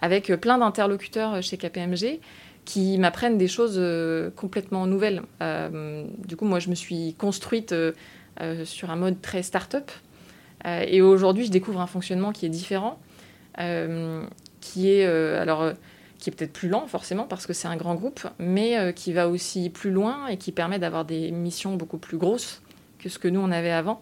avec 0.00 0.32
plein 0.36 0.58
d'interlocuteurs 0.58 1.42
chez 1.42 1.56
KPMG 1.56 2.20
qui 2.64 2.98
m'apprennent 2.98 3.38
des 3.38 3.48
choses 3.48 3.80
complètement 4.36 4.86
nouvelles. 4.86 5.22
du 5.40 6.36
coup, 6.36 6.44
moi, 6.44 6.60
je 6.60 6.70
me 6.70 6.76
suis 6.76 7.14
construite 7.14 7.74
sur 8.64 8.90
un 8.90 8.96
mode 8.96 9.20
très 9.20 9.42
start-up. 9.42 9.90
et 10.64 11.02
aujourd'hui, 11.02 11.46
je 11.46 11.50
découvre 11.50 11.80
un 11.80 11.88
fonctionnement 11.88 12.30
qui 12.30 12.46
est 12.46 12.50
différent, 12.50 13.00
qui 14.60 14.90
est 14.90 15.04
alors 15.06 15.72
qui 16.18 16.30
est 16.30 16.32
peut-être 16.32 16.52
plus 16.52 16.68
lent 16.68 16.86
forcément 16.86 17.24
parce 17.24 17.46
que 17.46 17.52
c'est 17.52 17.68
un 17.68 17.76
grand 17.76 17.94
groupe, 17.94 18.26
mais 18.38 18.78
euh, 18.78 18.92
qui 18.92 19.12
va 19.12 19.28
aussi 19.28 19.70
plus 19.70 19.90
loin 19.90 20.26
et 20.28 20.36
qui 20.36 20.52
permet 20.52 20.78
d'avoir 20.78 21.04
des 21.04 21.30
missions 21.30 21.76
beaucoup 21.76 21.98
plus 21.98 22.16
grosses 22.16 22.62
que 22.98 23.08
ce 23.08 23.18
que 23.18 23.28
nous 23.28 23.40
on 23.40 23.50
avait 23.50 23.70
avant, 23.70 24.00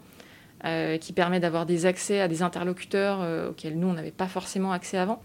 euh, 0.64 0.96
qui 0.98 1.12
permet 1.12 1.40
d'avoir 1.40 1.66
des 1.66 1.86
accès 1.86 2.20
à 2.20 2.28
des 2.28 2.42
interlocuteurs 2.42 3.20
euh, 3.22 3.50
auxquels 3.50 3.78
nous 3.78 3.88
on 3.88 3.94
n'avait 3.94 4.10
pas 4.10 4.28
forcément 4.28 4.72
accès 4.72 4.98
avant. 4.98 5.20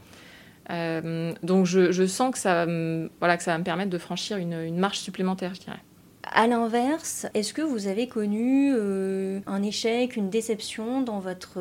donc 0.69 1.65
je, 1.65 2.05
sens 2.07 2.31
que 2.31 2.37
ça, 2.39 2.65
voilà, 3.19 3.37
que 3.37 3.43
ça 3.43 3.51
va 3.51 3.57
me 3.57 3.63
permettre 3.63 3.89
de 3.89 3.97
franchir 3.97 4.37
une, 4.37 4.77
marche 4.77 4.99
supplémentaire, 4.99 5.53
je 5.55 5.61
dirais. 5.61 5.79
À 6.31 6.45
l'inverse, 6.45 7.25
est-ce 7.33 7.53
que 7.53 7.63
vous 7.63 7.87
avez 7.87 8.07
connu 8.07 8.71
un 9.47 9.63
échec, 9.63 10.15
une 10.15 10.29
déception 10.29 11.01
dans 11.01 11.19
votre 11.19 11.57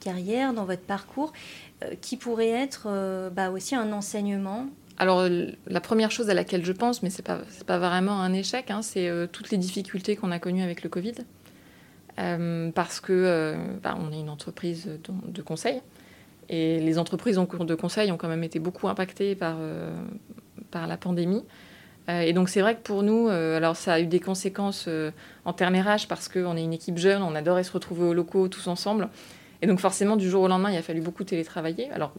carrière, 0.00 0.54
dans 0.54 0.64
votre 0.64 0.82
parcours? 0.82 1.32
Qui 2.00 2.16
pourrait 2.16 2.50
être 2.50 2.84
euh, 2.86 3.30
bah, 3.30 3.50
aussi 3.50 3.74
un 3.74 3.92
enseignement 3.92 4.66
alors, 4.98 5.26
la 5.66 5.80
première 5.80 6.10
chose 6.10 6.28
à 6.28 6.34
laquelle 6.34 6.64
je 6.64 6.70
pense, 6.70 7.02
mais 7.02 7.08
ce 7.08 7.22
n'est 7.22 7.64
pas, 7.66 7.78
vraiment 7.78 8.20
un 8.20 8.32
échec, 8.32 8.70
hein, 8.70 8.82
c'est 8.82 9.08
euh, 9.08 9.26
toutes 9.26 9.50
les 9.50 9.56
difficultés 9.56 10.16
qu'on 10.16 10.30
a 10.30 10.38
connues 10.38 10.62
avec 10.62 10.84
le 10.84 10.90
Covid. 10.90 11.14
parce 12.74 13.00
que 13.00 13.56
bah, 13.82 13.96
on 13.98 14.12
est 14.12 14.20
une 14.20 14.28
entreprise 14.28 14.90
de, 15.26 15.42
conseil. 15.42 15.80
Et 16.50 16.78
les 16.78 16.98
entreprises 16.98 17.36
de 17.36 17.74
conseil 17.74 18.12
ont 18.12 18.18
quand 18.18 18.28
même 18.28 18.44
été 18.44 18.58
beaucoup 18.60 18.86
impactées 18.86 19.34
par, 19.34 19.56
par 20.70 20.86
la 20.86 20.96
pandémie. 20.98 21.42
et 22.08 22.34
donc, 22.34 22.50
c'est 22.50 22.60
vrai 22.60 22.76
que 22.76 22.82
pour 22.82 23.02
nous, 23.02 23.28
alors 23.28 23.76
ça 23.76 23.94
a 23.94 24.00
eu 24.00 24.06
des 24.06 24.20
conséquences 24.20 24.88
en 25.46 25.52
termes 25.54 25.74
RH 25.74 26.06
parce 26.06 26.28
qu'on 26.28 26.56
est 26.56 26.62
une 26.62 26.74
équipe 26.74 26.98
jeune, 26.98 27.22
on 27.22 27.34
adorait 27.34 27.64
se 27.64 27.72
retrouver 27.72 28.04
aux 28.04 28.14
locaux 28.14 28.46
tous 28.46 28.68
ensemble. 28.68 29.08
Et 29.62 29.66
donc 29.66 29.80
forcément, 29.80 30.16
du 30.16 30.28
jour 30.28 30.42
au 30.42 30.48
lendemain, 30.48 30.70
il 30.70 30.76
a 30.76 30.82
fallu 30.82 31.00
beaucoup 31.00 31.24
télétravailler. 31.24 31.90
Alors, 31.92 32.12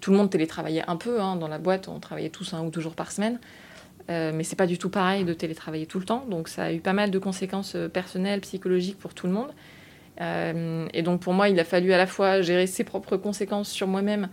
tout 0.00 0.10
le 0.10 0.16
monde 0.16 0.30
télétravaillait 0.30 0.84
un 0.86 0.96
peu 0.96 1.20
hein, 1.20 1.36
dans 1.36 1.48
la 1.48 1.58
boîte, 1.58 1.88
on 1.88 1.98
travaillait 1.98 2.30
tous 2.30 2.54
un 2.54 2.62
ou 2.62 2.70
deux 2.70 2.80
jours 2.80 2.94
par 2.94 3.10
semaine. 3.10 3.38
Euh, 4.08 4.30
mais 4.32 4.44
c'est 4.44 4.56
pas 4.56 4.66
du 4.66 4.78
tout 4.78 4.88
pareil 4.88 5.24
de 5.24 5.32
télétravailler 5.32 5.86
tout 5.86 5.98
le 5.98 6.04
temps. 6.04 6.24
Donc 6.28 6.48
ça 6.48 6.64
a 6.64 6.72
eu 6.72 6.80
pas 6.80 6.92
mal 6.92 7.10
de 7.10 7.18
conséquences 7.18 7.74
euh, 7.74 7.88
personnelles, 7.88 8.40
psychologiques 8.40 8.98
pour 8.98 9.14
tout 9.14 9.26
le 9.26 9.32
monde. 9.32 9.50
Euh, 10.20 10.86
et 10.94 11.02
donc 11.02 11.20
pour 11.20 11.32
moi, 11.32 11.48
il 11.48 11.58
a 11.58 11.64
fallu 11.64 11.92
à 11.92 11.98
la 11.98 12.06
fois 12.06 12.40
gérer 12.40 12.66
ses 12.66 12.84
propres 12.84 13.16
conséquences 13.16 13.68
sur 13.68 13.86
moi-même 13.86 14.28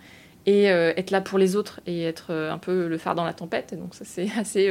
et 0.46 0.66
être 0.66 1.12
là 1.12 1.22
pour 1.22 1.40
les 1.40 1.56
autres 1.56 1.80
et 1.88 2.04
être 2.04 2.34
un 2.34 2.58
peu 2.58 2.88
le 2.88 2.98
phare 2.98 3.16
dans 3.16 3.24
la 3.24 3.34
tempête. 3.34 3.74
donc 3.80 3.96
ça 3.96 4.04
c'est 4.06 4.28
assez 4.38 4.70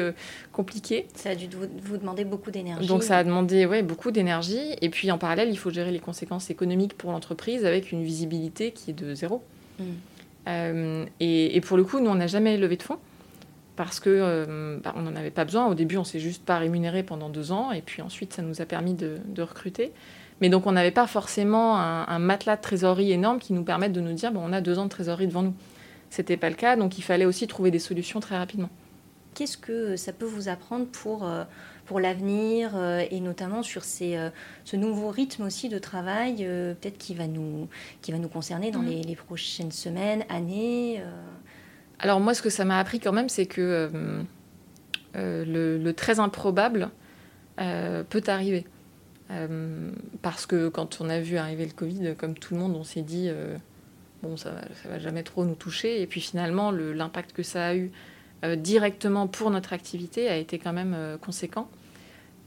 compliqué. 0.53 1.07
Ça 1.15 1.31
a 1.31 1.35
dû 1.35 1.49
vous 1.83 1.97
demander 1.97 2.25
beaucoup 2.25 2.51
d'énergie. 2.51 2.87
Donc 2.87 3.03
ça 3.03 3.19
a 3.19 3.25
demandé 3.25 3.65
ouais, 3.65 3.83
beaucoup 3.83 4.11
d'énergie. 4.11 4.77
Et 4.83 4.91
puis 4.91 5.11
en 5.11 5.19
parallèle, 5.19 5.49
il 5.51 5.57
faut 5.57 5.71
gérer 5.71 5.91
les 5.91 6.01
conséquences 6.01 6.51
économiques 6.51 6.97
pour 6.97 7.13
l'entreprise 7.13 7.65
avec 7.65 7.91
une 7.91 8.03
visibilité 8.03 8.73
qui 8.73 8.91
est 8.91 8.95
de 8.95 9.15
zéro. 9.15 9.43
Mm. 9.79 9.85
Et, 11.21 11.57
et, 11.57 11.61
pour 11.61 11.77
le 11.77 11.85
coup, 11.85 12.01
nous, 12.01 12.11
on 12.11 12.17
n'a 12.17 12.27
jamais 12.27 12.57
levé 12.57 12.77
de 12.77 12.83
fonds 12.83 12.99
parce 13.77 14.01
que 14.01 14.11
euh, 14.11 14.79
bah, 14.83 14.93
on 14.97 15.03
n'en 15.03 15.17
avait 15.17 15.31
pas 15.31 15.45
besoin. 15.45 15.67
Au 15.67 15.75
début, 15.75 15.97
on 15.97 16.05
s'est 16.05 16.21
juste 16.21 16.45
pas 16.45 16.59
rémunéré 16.59 17.03
pendant 17.03 17.29
deux 17.29 17.53
ans, 17.53 17.73
et 17.73 17.83
puis 17.83 18.03
ensuite, 18.03 18.33
ça 18.33 18.43
nous 18.43 18.61
a 18.61 18.65
permis 18.65 18.95
de, 18.95 19.43
recruter. 19.43 19.93
Mais 20.43 20.51
donc, 20.51 20.67
on 20.67 20.73
n'avait 20.73 20.91
pas 20.91 21.07
forcément 21.07 21.79
un, 21.79 22.19
matelas 22.19 22.57
de 22.57 22.61
trésorerie 22.61 23.13
énorme 23.13 23.39
qui 23.39 23.55
nous 23.55 23.65
permette 23.65 23.93
de 23.93 24.03
nous 24.03 24.13
dire, 24.13 24.31
bon, 24.31 24.43
on 24.45 24.53
a 24.53 24.61
deux 24.61 24.79
ans 24.79 24.85
de 24.85 24.91
trésorerie 24.91 25.27
devant 25.27 25.43
nous. 25.43 25.55
C'était 26.11 26.37
pas 26.37 26.51
le 26.51 26.57
cas, 26.57 26.77
donc 26.77 26.99
il 26.99 27.03
fallait 27.03 27.25
aussi 27.25 27.47
trouver 27.47 27.71
des 27.71 27.79
solutions 27.79 28.21
très 28.21 28.37
rapidement. 28.37 28.69
Qu'est-ce 29.35 29.57
que 29.57 29.97
ça 29.97 30.13
peut 30.13 30.27
vous 30.27 30.51
apprendre 30.51 30.85
pour, 30.85 31.25
euh, 31.25 31.45
pour 31.87 32.01
l'avenir 32.01 32.73
euh, 32.75 33.03
et 33.11 33.21
notamment 33.21 33.63
sur 33.63 33.83
ces, 33.83 34.19
ce 34.65 34.77
nouveau 34.77 35.09
rythme 35.09 35.45
aussi 35.45 35.71
de 35.71 35.79
travail, 35.79 36.45
peut-être 36.45 36.99
qui, 36.99 37.15
va 37.15 37.27
nous, 37.27 37.69
qui 38.03 38.13
va 38.13 38.19
nous 38.19 38.29
concerner 38.29 38.71
dans 38.71 38.83
mmh. 38.83 38.89
les, 38.89 39.03
les, 39.03 39.17
prochaines 39.17 39.73
semaines, 39.73 40.27
années 40.29 41.01
alors 42.03 42.19
moi, 42.19 42.35
ce 42.35 42.43
que 42.43 42.51
ça 42.51 42.65
m'a 42.65 42.79
appris 42.79 42.99
quand 42.99 43.13
même, 43.13 43.29
c'est 43.29 43.47
que 43.47 43.61
euh, 43.95 44.23
euh, 45.15 45.79
le, 45.79 45.93
très 45.93 46.19
improbable 46.19 46.91
euh, 47.61 48.03
peut 48.03 48.23
arriver. 48.27 48.67
Parce 50.21 50.47
que 50.47 50.69
quand 50.69 51.01
on 51.01 51.09
a 51.09 51.21
vu 51.21 51.37
arriver 51.37 51.65
le 51.65 51.73
Covid, 51.73 52.15
comme 52.17 52.35
tout 52.35 52.55
le 52.55 52.61
monde, 52.61 52.77
on 52.77 52.85
s'est 52.85 53.03
dit, 53.03 53.31
bon, 54.23 54.37
ça 54.37 54.53
ne 54.85 54.91
va 54.91 54.99
jamais 54.99 55.23
trop 55.23 55.45
nous 55.45 55.55
toucher. 55.55 56.03
Et 56.03 56.07
puis 56.07 56.21
finalement, 56.21 56.71
l'impact 56.71 57.33
que 57.33 57.43
ça 57.43 57.69
a 57.69 57.75
eu 57.75 57.91
directement 58.57 59.27
pour 59.29 59.51
notre 59.51 59.73
activité 59.73 60.29
a 60.29 60.37
été 60.37 60.59
quand 60.59 60.73
même 60.73 60.97
conséquent. 61.21 61.69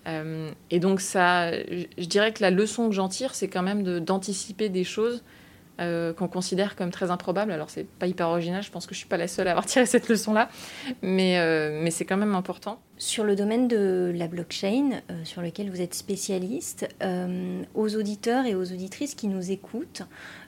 et 0.05 0.79
donc 0.79 1.01
ça, 1.01 1.51
je 1.51 2.05
dirais 2.05 2.33
que 2.33 2.41
la 2.41 2.51
leçon 2.51 2.89
que 2.89 2.95
j'en 2.95 3.09
tire, 3.09 3.33
c'est 3.33 3.47
quand 3.47 3.63
même 3.63 3.99
d'anticiper 3.99 4.69
des 4.69 4.83
choses 4.83 5.23
euh, 5.81 6.13
qu'on 6.13 6.29
considère 6.29 6.77
comme 6.77 6.89
très 6.89 7.11
improbable. 7.11 7.51
Alors, 7.51 7.69
c'est 7.69 7.85
pas 7.85 8.07
hyper 8.07 8.29
original, 8.29 8.63
je 8.63 8.71
pense 8.71 8.87
que 8.87 8.93
je 8.93 8.99
suis 8.99 9.09
pas 9.09 9.17
la 9.17 9.27
seule 9.27 9.49
à 9.49 9.51
avoir 9.51 9.65
tiré 9.65 9.85
cette 9.85 10.07
leçon-là, 10.07 10.47
mais, 11.01 11.37
euh, 11.37 11.81
mais 11.83 11.91
c'est 11.91 12.05
quand 12.05 12.15
même 12.15 12.33
important. 12.33 12.79
Sur 12.97 13.25
le 13.25 13.35
domaine 13.35 13.67
de 13.67 14.13
la 14.15 14.29
blockchain, 14.29 15.01
euh, 15.11 15.25
sur 15.25 15.41
lequel 15.41 15.69
vous 15.69 15.81
êtes 15.81 15.93
spécialiste, 15.93 16.87
aux 17.73 17.95
auditeurs 17.97 18.45
et 18.45 18.55
aux 18.55 18.71
auditrices 18.71 19.15
qui 19.15 19.27
nous 19.27 19.51
écoutent, 19.51 20.03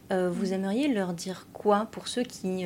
vous 0.10 0.54
aimeriez 0.54 0.88
leur 0.88 1.12
dire 1.12 1.48
quoi 1.52 1.90
pour 1.92 2.08
ceux 2.08 2.24
qui 2.24 2.64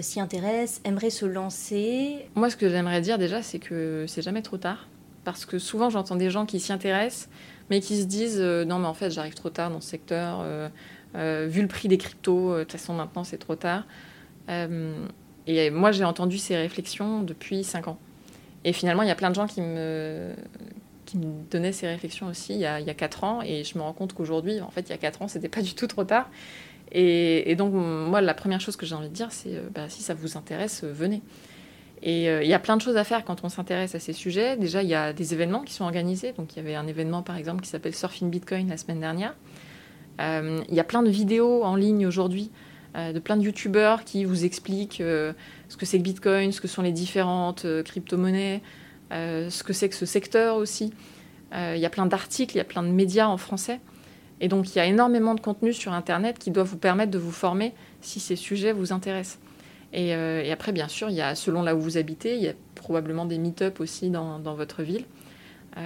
s'y 0.00 0.20
intéressent, 0.20 0.80
aimeraient 0.84 1.10
se 1.10 1.26
lancer? 1.26 2.26
Moi, 2.34 2.48
ce 2.48 2.56
que 2.56 2.70
j'aimerais 2.70 3.02
dire 3.02 3.18
déjà, 3.18 3.42
c'est 3.42 3.58
que 3.58 4.06
c'est 4.08 4.22
jamais 4.22 4.40
trop 4.40 4.56
tard. 4.56 4.88
Parce 5.24 5.44
que 5.44 5.58
souvent, 5.58 5.90
j'entends 5.90 6.16
des 6.16 6.30
gens 6.30 6.46
qui 6.46 6.58
s'y 6.58 6.72
intéressent, 6.72 7.28
mais 7.68 7.80
qui 7.80 8.00
se 8.00 8.06
disent 8.06 8.40
Non, 8.40 8.78
mais 8.78 8.88
en 8.88 8.94
fait, 8.94 9.10
j'arrive 9.10 9.34
trop 9.34 9.50
tard 9.50 9.70
dans 9.70 9.82
ce 9.82 9.90
secteur 9.90 10.42
vu 11.14 11.62
le 11.62 11.68
prix 11.68 11.88
des 11.88 11.98
cryptos, 11.98 12.52
euh, 12.52 12.58
de 12.58 12.62
toute 12.64 12.72
façon 12.72 12.94
maintenant 12.94 13.24
c'est 13.24 13.38
trop 13.38 13.56
tard. 13.56 13.84
Euh, 14.48 15.06
et 15.46 15.70
moi 15.70 15.92
j'ai 15.92 16.04
entendu 16.04 16.38
ces 16.38 16.56
réflexions 16.56 17.22
depuis 17.22 17.64
5 17.64 17.88
ans. 17.88 17.98
Et 18.64 18.72
finalement 18.72 19.02
il 19.02 19.08
y 19.08 19.12
a 19.12 19.14
plein 19.14 19.30
de 19.30 19.34
gens 19.34 19.46
qui 19.46 19.60
me, 19.60 20.32
qui 21.04 21.18
me 21.18 21.42
donnaient 21.50 21.72
ces 21.72 21.88
réflexions 21.88 22.28
aussi 22.28 22.54
il 22.54 22.60
y, 22.60 22.66
a, 22.66 22.80
il 22.80 22.86
y 22.86 22.90
a 22.90 22.94
4 22.94 23.24
ans. 23.24 23.42
Et 23.42 23.64
je 23.64 23.76
me 23.76 23.82
rends 23.82 23.92
compte 23.92 24.14
qu'aujourd'hui, 24.14 24.60
en 24.60 24.70
fait 24.70 24.82
il 24.82 24.90
y 24.90 24.94
a 24.94 24.98
4 24.98 25.22
ans, 25.22 25.28
c'était 25.28 25.48
pas 25.48 25.62
du 25.62 25.74
tout 25.74 25.86
trop 25.86 26.04
tard. 26.04 26.30
Et, 26.94 27.54
donc 27.56 27.72
moi 27.72 28.20
la 28.20 28.34
première 28.34 28.60
chose 28.60 28.76
que 28.76 28.84
j'ai 28.84 28.94
envie 28.94 29.08
de 29.08 29.14
dire 29.14 29.32
c'est 29.32 29.60
bah, 29.72 29.88
si 29.88 30.02
ça 30.02 30.14
vous 30.14 30.36
intéresse, 30.36 30.84
venez. 30.84 31.22
Et 32.02 32.24
il 32.24 32.48
y 32.48 32.54
a 32.54 32.58
plein 32.58 32.76
de 32.76 32.82
choses 32.82 32.96
à 32.96 33.04
faire 33.04 33.24
quand 33.24 33.44
on 33.44 33.48
s'intéresse 33.48 33.94
à 33.94 34.00
ces 34.00 34.12
sujets. 34.12 34.56
Déjà, 34.56 34.82
il 34.82 34.88
y 34.88 34.94
a 34.94 35.12
des 35.12 35.34
événements 35.34 35.62
qui 35.62 35.72
sont 35.72 35.84
organisés. 35.84 36.32
Donc, 36.32 36.54
il 36.54 36.56
y 36.56 36.60
avait 36.60 36.74
un 36.74 36.88
événement, 36.88 37.22
par 37.22 37.36
exemple, 37.36 37.62
qui 37.62 37.68
s'appelle 37.68 37.94
Surfing 37.94 38.28
Bitcoin 38.28 38.68
la 38.68 38.76
semaine 38.76 38.98
dernière, 38.98 39.30
euh, 39.30 39.51
il 40.18 40.74
y 40.74 40.80
a 40.80 40.84
plein 40.84 41.02
de 41.02 41.10
vidéos 41.10 41.64
en 41.64 41.74
ligne 41.74 42.06
aujourd'hui 42.06 42.50
euh, 42.94 43.14
de 43.14 43.20
plein 43.20 43.38
de 43.38 43.42
youtubeurs 43.42 44.04
qui 44.04 44.26
vous 44.26 44.44
expliquent 44.44 45.00
euh, 45.00 45.32
ce 45.70 45.78
que 45.78 45.86
c'est 45.86 45.96
que 45.96 46.02
Bitcoin, 46.02 46.52
ce 46.52 46.60
que 46.60 46.68
sont 46.68 46.82
les 46.82 46.92
différentes 46.92 47.66
crypto-monnaies, 47.84 48.60
ce 49.10 49.62
que 49.62 49.72
c'est 49.72 49.88
que 49.88 49.94
ce 49.94 50.06
secteur 50.06 50.56
aussi. 50.56 50.92
Il 51.54 51.78
y 51.78 51.84
a 51.84 51.90
plein 51.90 52.06
d'articles, 52.06 52.54
il 52.54 52.58
y 52.58 52.62
a 52.62 52.64
plein 52.64 52.82
de 52.82 52.88
médias 52.88 53.26
en 53.26 53.36
français. 53.36 53.80
Et 54.40 54.48
donc 54.48 54.74
il 54.74 54.76
y 54.76 54.80
a 54.80 54.86
énormément 54.86 55.34
de 55.34 55.40
contenu 55.40 55.72
sur 55.74 55.92
Internet 55.92 56.38
qui 56.38 56.50
doit 56.50 56.62
vous 56.62 56.78
permettre 56.78 57.10
de 57.10 57.18
vous 57.18 57.30
former 57.30 57.74
si 58.00 58.20
ces 58.20 58.36
sujets 58.36 58.72
vous 58.72 58.92
intéressent. 58.92 59.38
Et, 59.94 60.14
après, 60.50 60.72
bien 60.72 60.88
sûr, 60.88 61.10
il 61.10 61.16
y 61.16 61.20
a, 61.20 61.34
selon 61.34 61.62
là 61.62 61.76
où 61.76 61.80
vous 61.80 61.98
habitez, 61.98 62.36
il 62.36 62.42
y 62.42 62.48
a 62.48 62.54
probablement 62.74 63.26
des 63.26 63.36
meet-up 63.36 63.80
aussi 63.80 64.08
dans, 64.08 64.38
votre 64.54 64.82
ville. 64.82 65.04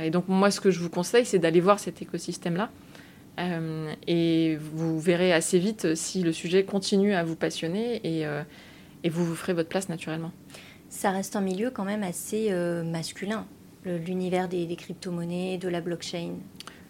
et 0.02 0.10
donc 0.10 0.28
moi, 0.28 0.52
ce 0.52 0.60
que 0.60 0.70
je 0.70 0.78
vous 0.78 0.90
conseille, 0.90 1.26
c'est 1.26 1.40
d'aller 1.40 1.60
voir 1.60 1.80
cet 1.80 2.02
écosystème-là. 2.02 2.70
Euh, 3.38 3.92
et 4.06 4.56
vous 4.56 4.98
verrez 4.98 5.32
assez 5.32 5.58
vite 5.58 5.94
si 5.94 6.22
le 6.22 6.32
sujet 6.32 6.64
continue 6.64 7.14
à 7.14 7.22
vous 7.22 7.36
passionner 7.36 8.00
et, 8.04 8.26
euh, 8.26 8.42
et 9.04 9.10
vous 9.10 9.24
vous 9.24 9.34
ferez 9.34 9.52
votre 9.52 9.68
place 9.68 9.88
naturellement. 9.88 10.32
Ça 10.88 11.10
reste 11.10 11.36
un 11.36 11.42
milieu 11.42 11.70
quand 11.70 11.84
même 11.84 12.02
assez 12.02 12.48
euh, 12.50 12.82
masculin, 12.82 13.46
l'univers 13.84 14.48
des, 14.48 14.74
crypto-monnaies, 14.76 15.58
de 15.58 15.68
la 15.68 15.80
blockchain. 15.80 16.34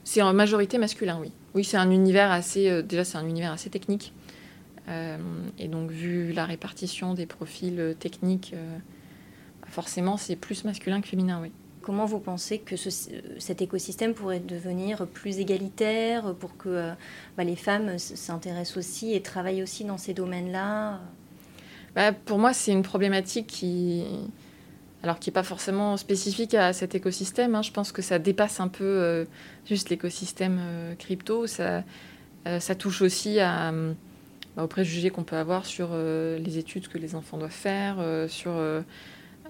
C'est 0.05 0.23
en 0.23 0.33
majorité 0.33 0.79
masculin, 0.79 1.19
oui. 1.21 1.33
Oui, 1.55 1.65
c'est 1.65 1.79
un 1.79 1.91
univers 1.91 2.31
assez, 2.31 2.83
déjà 2.85 3.05
c'est 3.05 3.19
un 3.19 3.27
univers 3.27 3.53
assez 3.53 3.71
technique. 3.71 4.13
et 5.59 5.69
donc 5.69 5.91
vu 5.91 6.33
la 6.33 6.45
répartition 6.45 7.15
des 7.15 7.27
profils 7.27 7.97
techniques, 7.99 8.55
forcément 9.67 10.17
c'est 10.17 10.37
plus 10.37 10.65
masculin 10.65 11.01
que 11.01 11.09
féminin, 11.09 11.41
oui. 11.43 11.51
Comment 11.87 12.05
vous 12.05 12.19
pensez 12.19 12.59
que 12.59 12.75
cet 12.75 13.63
écosystème 13.63 14.13
pourrait 14.13 14.41
devenir 14.41 15.07
plus 15.07 15.39
égalitaire 15.39 16.35
pour 16.35 16.57
que 16.57 16.69
euh, 16.69 16.93
bah, 17.37 17.45
les 17.45 17.55
femmes 17.55 17.97
s'intéressent 17.97 18.79
aussi 18.79 19.15
et 19.15 19.23
travaillent 19.23 19.63
aussi 19.63 19.85
dans 19.85 19.97
ces 19.97 20.13
domaines-là? 20.13 20.99
Bah, 21.95 22.11
Pour 22.11 22.41
moi, 22.41 22.53
c'est 22.53 22.73
une 22.73 22.83
problématique 22.83 23.47
qui, 23.47 24.03
alors 25.05 25.21
qui 25.21 25.31
n'est 25.31 25.35
pas 25.35 25.45
forcément 25.45 25.97
spécifique 25.97 26.55
à 26.55 26.73
cet 26.73 26.97
écosystème. 26.97 27.55
Hein. 27.55 27.63
Je 27.63 27.71
pense 27.71 27.93
que 27.93 28.03
ça 28.03 28.19
dépasse 28.19 28.59
un 28.59 28.67
peu 28.67 28.83
euh, 28.83 29.25
juste 29.65 29.89
l'écosystème 29.89 30.59
euh, 30.61 30.95
crypto. 30.97 31.47
Ça, 31.47 31.85
ça 32.59 32.75
touche 32.75 33.01
aussi 33.01 33.39
à, 33.39 33.73
bah, 34.57 34.65
aux 34.65 34.67
préjugés 34.67 35.11
qu'on 35.11 35.23
peut 35.23 35.37
avoir 35.37 35.65
sur 35.67 35.91
les 35.95 36.59
études 36.59 36.89
que 36.89 36.99
les 36.99 37.15
enfants 37.15 37.39
doivent 37.39 37.51
faire, 37.51 37.99
sur 38.29 38.53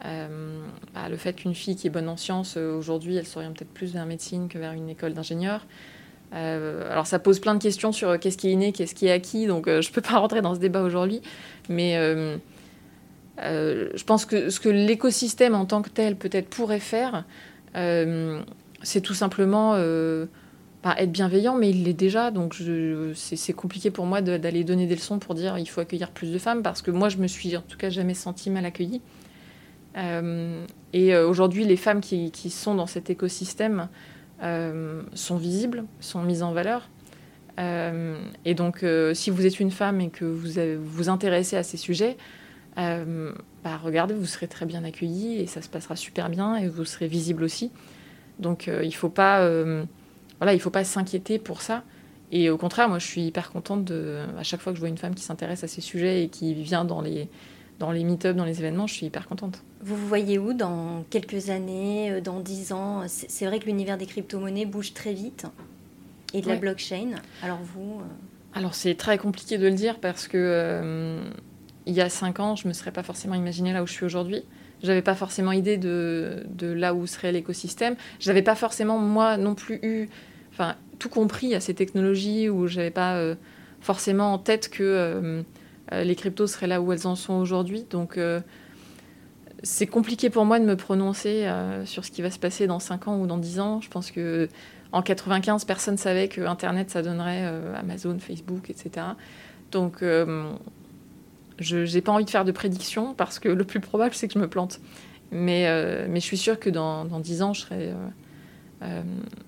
euh, 0.04 0.60
bah, 0.94 1.08
le 1.08 1.16
fait 1.16 1.34
qu'une 1.34 1.54
fille 1.54 1.76
qui 1.76 1.86
est 1.86 1.90
bonne 1.90 2.08
en 2.08 2.16
sciences, 2.16 2.56
euh, 2.56 2.76
aujourd'hui, 2.76 3.16
elle 3.16 3.26
s'oriente 3.26 3.56
peut-être 3.56 3.72
plus 3.72 3.92
vers 3.92 4.06
médecine 4.06 4.48
que 4.48 4.58
vers 4.58 4.72
une 4.72 4.88
école 4.88 5.14
d'ingénieur. 5.14 5.66
Euh, 6.34 6.90
alors 6.90 7.06
ça 7.06 7.20
pose 7.20 7.38
plein 7.38 7.54
de 7.54 7.62
questions 7.62 7.92
sur 7.92 8.18
qu'est-ce 8.18 8.36
qui 8.36 8.48
est 8.48 8.52
inné, 8.52 8.72
qu'est-ce 8.72 8.94
qui 8.94 9.06
est 9.06 9.12
acquis, 9.12 9.46
donc 9.46 9.66
je 9.66 9.88
ne 9.88 9.92
peux 9.92 10.00
pas 10.00 10.18
rentrer 10.18 10.42
dans 10.42 10.54
ce 10.54 10.60
débat 10.60 10.82
aujourd'hui. 10.82 11.22
Mais 11.68 11.94
je 13.38 14.04
pense 14.04 14.26
que 14.26 14.50
ce 14.50 14.60
que 14.60 14.68
l'écosystème 14.68 15.54
en 15.54 15.66
tant 15.66 15.82
que 15.82 15.90
tel 15.90 16.16
peut-être 16.16 16.48
pourrait 16.48 16.80
faire, 16.80 17.24
c'est 17.74 19.00
tout 19.02 19.14
simplement 19.14 19.76
pas 20.82 20.96
être 20.98 21.12
bienveillant, 21.12 21.54
mais 21.54 21.70
il 21.70 21.84
l'est 21.84 21.94
déjà. 21.94 22.32
Donc 22.32 22.56
c'est 23.14 23.52
compliqué 23.52 23.92
pour 23.92 24.04
moi 24.04 24.20
d'aller 24.20 24.64
donner 24.64 24.86
des 24.86 24.96
leçons 24.96 25.20
pour 25.20 25.36
dire 25.36 25.58
il 25.58 25.66
faut 25.66 25.80
accueillir 25.80 26.10
plus 26.10 26.32
de 26.32 26.38
femmes, 26.38 26.64
parce 26.64 26.82
que 26.82 26.90
moi 26.90 27.08
je 27.08 27.18
me 27.18 27.28
suis 27.28 27.56
en 27.56 27.62
tout 27.62 27.78
cas 27.78 27.88
jamais 27.88 28.14
sentie 28.14 28.50
mal 28.50 28.64
accueillie. 28.64 29.00
Euh, 29.96 30.64
et 30.92 31.14
euh, 31.14 31.28
aujourd'hui, 31.28 31.64
les 31.64 31.76
femmes 31.76 32.00
qui, 32.00 32.30
sont 32.50 32.74
dans 32.74 32.86
cet 32.86 33.10
écosystème 33.10 33.88
euh, 34.42 35.02
sont 35.14 35.36
visibles, 35.36 35.84
sont 36.00 36.22
mises 36.22 36.42
en 36.42 36.52
valeur. 36.52 36.88
et 37.58 38.54
donc, 38.54 38.84
si 39.14 39.30
vous 39.30 39.46
êtes 39.46 39.60
une 39.60 39.70
femme 39.70 40.00
et 40.00 40.10
que 40.10 40.24
vous 40.24 40.60
vous 40.84 41.08
intéressez 41.08 41.56
à 41.56 41.62
ces 41.62 41.78
sujets, 41.78 42.16
bah, 42.76 43.80
regardez, 43.82 44.14
vous 44.14 44.26
serez 44.26 44.48
très 44.48 44.66
bien 44.66 44.84
accueillie 44.84 45.40
et 45.40 45.46
ça 45.46 45.62
se 45.62 45.68
passera 45.68 45.96
super 45.96 46.28
bien 46.28 46.56
et 46.56 46.68
vous 46.68 46.84
serez 46.84 47.08
visible 47.08 47.42
aussi. 47.44 47.70
Donc, 48.38 48.66
il 48.66 48.88
ne 48.88 48.90
faut 48.90 49.08
pas, 49.08 49.48
voilà, 50.38 50.52
il 50.52 50.60
faut 50.60 50.70
pas 50.70 50.84
s'inquiéter 50.84 51.38
pour 51.38 51.62
ça. 51.62 51.82
Et 52.32 52.50
au 52.50 52.58
contraire, 52.58 52.90
moi, 52.90 52.98
je 52.98 53.06
suis 53.06 53.22
hyper 53.22 53.50
contente 53.50 53.90
à 54.38 54.42
chaque 54.42 54.60
fois 54.60 54.72
que 54.72 54.76
je 54.76 54.80
vois 54.80 54.90
une 54.90 54.98
femme 54.98 55.14
qui 55.14 55.22
s'intéresse 55.22 55.64
à 55.64 55.68
ces 55.68 55.80
sujets 55.80 56.24
et 56.24 56.28
qui 56.28 56.52
vient 56.52 56.84
dans 56.84 57.00
les, 57.00 57.30
dans 57.78 57.92
les 57.92 58.04
meet-ups, 58.04 58.34
dans 58.34 58.44
les 58.44 58.58
événements, 58.60 58.86
je 58.86 58.94
suis 58.94 59.06
hyper 59.06 59.28
contente. 59.28 59.62
Vous 59.82 59.96
vous 59.96 60.06
voyez 60.06 60.38
où 60.38 60.52
dans 60.52 61.04
quelques 61.10 61.50
années, 61.50 62.10
euh, 62.10 62.20
dans 62.20 62.40
dix 62.40 62.72
ans? 62.72 63.04
C'est 63.06 63.46
vrai 63.46 63.58
que 63.58 63.66
l'univers 63.66 63.98
des 63.98 64.06
crypto-monnaies 64.06 64.66
bouge 64.66 64.94
très 64.94 65.12
vite 65.12 65.46
et 66.32 66.40
de 66.40 66.48
la 66.48 66.56
blockchain. 66.56 67.10
Alors 67.42 67.58
vous 67.62 68.00
euh, 68.00 68.58
Alors 68.58 68.74
c'est 68.74 68.94
très 68.94 69.18
compliqué 69.18 69.58
de 69.58 69.66
le 69.66 69.74
dire 69.74 69.98
parce 70.00 70.26
que 70.26 70.38
euh, 70.38 71.20
il 71.84 71.94
y 71.94 72.00
a 72.00 72.08
cinq 72.08 72.40
ans, 72.40 72.56
je 72.56 72.64
ne 72.64 72.68
me 72.70 72.72
serais 72.72 72.92
pas 72.92 73.02
forcément 73.02 73.34
imaginé 73.34 73.72
là 73.72 73.82
où 73.82 73.86
je 73.86 73.92
suis 73.92 74.04
aujourd'hui. 74.04 74.42
Je 74.82 74.88
n'avais 74.88 75.02
pas 75.02 75.14
forcément 75.14 75.52
idée 75.52 75.78
de, 75.78 76.44
de 76.50 76.66
là 76.66 76.94
où 76.94 77.06
serait 77.06 77.32
l'écosystème. 77.32 77.96
Je 78.20 78.28
n'avais 78.28 78.42
pas 78.42 78.54
forcément, 78.54 78.98
moi 78.98 79.36
non 79.36 79.54
plus, 79.54 79.78
eu 79.82 80.08
enfin, 80.52 80.76
tout 80.98 81.08
compris 81.08 81.54
à 81.54 81.60
ces 81.60 81.74
technologies 81.74 82.50
où 82.50 82.66
je 82.66 82.76
n'avais 82.76 82.90
pas 82.90 83.34
forcément 83.80 84.34
en 84.34 84.38
tête 84.38 84.68
que 84.68 85.42
les 85.92 86.16
cryptos 86.16 86.46
seraient 86.46 86.66
là 86.66 86.80
où 86.80 86.92
elles 86.92 87.06
en 87.06 87.14
sont 87.14 87.34
aujourd'hui. 87.34 87.86
Donc 87.90 88.18
c'est 89.62 89.86
compliqué 89.86 90.30
pour 90.30 90.44
moi 90.44 90.58
de 90.58 90.64
me 90.64 90.76
prononcer 90.76 91.48
sur 91.84 92.04
ce 92.04 92.10
qui 92.10 92.22
va 92.22 92.30
se 92.30 92.38
passer 92.38 92.66
dans 92.66 92.80
5 92.80 93.08
ans 93.08 93.20
ou 93.20 93.26
dans 93.26 93.38
10 93.38 93.60
ans. 93.60 93.80
Je 93.80 93.88
pense 93.88 94.10
que 94.10 94.48
en 94.92 95.02
95, 95.02 95.64
personne 95.64 95.96
savait 95.96 96.28
que 96.28 96.40
Internet, 96.40 96.90
ça 96.90 97.02
donnerait 97.02 97.44
Amazon, 97.76 98.18
Facebook, 98.18 98.70
etc. 98.70 99.06
Donc, 99.70 100.02
je 101.58 101.94
n'ai 101.94 102.00
pas 102.00 102.12
envie 102.12 102.24
de 102.24 102.30
faire 102.30 102.44
de 102.44 102.52
prédictions 102.52 103.14
parce 103.14 103.38
que 103.38 103.48
le 103.48 103.64
plus 103.64 103.80
probable, 103.80 104.14
c'est 104.14 104.28
que 104.28 104.34
je 104.34 104.38
me 104.38 104.48
plante. 104.48 104.80
Mais, 105.32 105.66
euh, 105.66 106.06
mais 106.08 106.20
je 106.20 106.24
suis 106.24 106.36
sûre 106.36 106.60
que 106.60 106.70
dans, 106.70 107.04
dans 107.04 107.20
10 107.20 107.42
ans, 107.42 107.52
je 107.52 107.62
serai, 107.62 107.90
euh, 107.90 107.94
euh, 108.82 109.02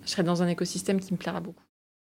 je 0.05 0.11
serai 0.11 0.23
dans 0.23 0.43
un 0.43 0.49
écosystème 0.49 1.01
qui 1.01 1.13
me 1.13 1.19
plaira 1.19 1.41
beaucoup. 1.41 1.65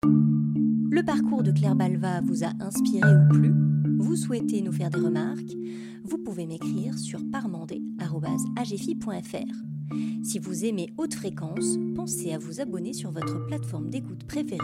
Le 0.03 1.03
parcours 1.03 1.43
de 1.43 1.51
Claire 1.51 1.75
Balva 1.75 2.21
vous 2.21 2.43
a 2.43 2.51
inspiré 2.59 3.13
ou 3.13 3.29
plu? 3.29 3.70
Vous 4.01 4.15
souhaitez 4.15 4.63
nous 4.63 4.71
faire 4.71 4.89
des 4.89 4.99
remarques 4.99 5.55
Vous 6.03 6.17
pouvez 6.17 6.47
m'écrire 6.47 6.97
sur 6.97 7.19
parmandé.agfi.fr. 7.31 9.93
Si 10.23 10.39
vous 10.39 10.65
aimez 10.65 10.91
haute 10.97 11.13
fréquence, 11.13 11.77
pensez 11.95 12.33
à 12.33 12.39
vous 12.39 12.61
abonner 12.61 12.93
sur 12.93 13.11
votre 13.11 13.45
plateforme 13.45 13.91
d'écoute 13.91 14.25
préférée. 14.25 14.57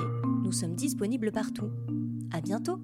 Nous 0.43 0.51
sommes 0.51 0.73
disponibles 0.73 1.31
partout. 1.31 1.69
À 2.31 2.41
bientôt 2.41 2.79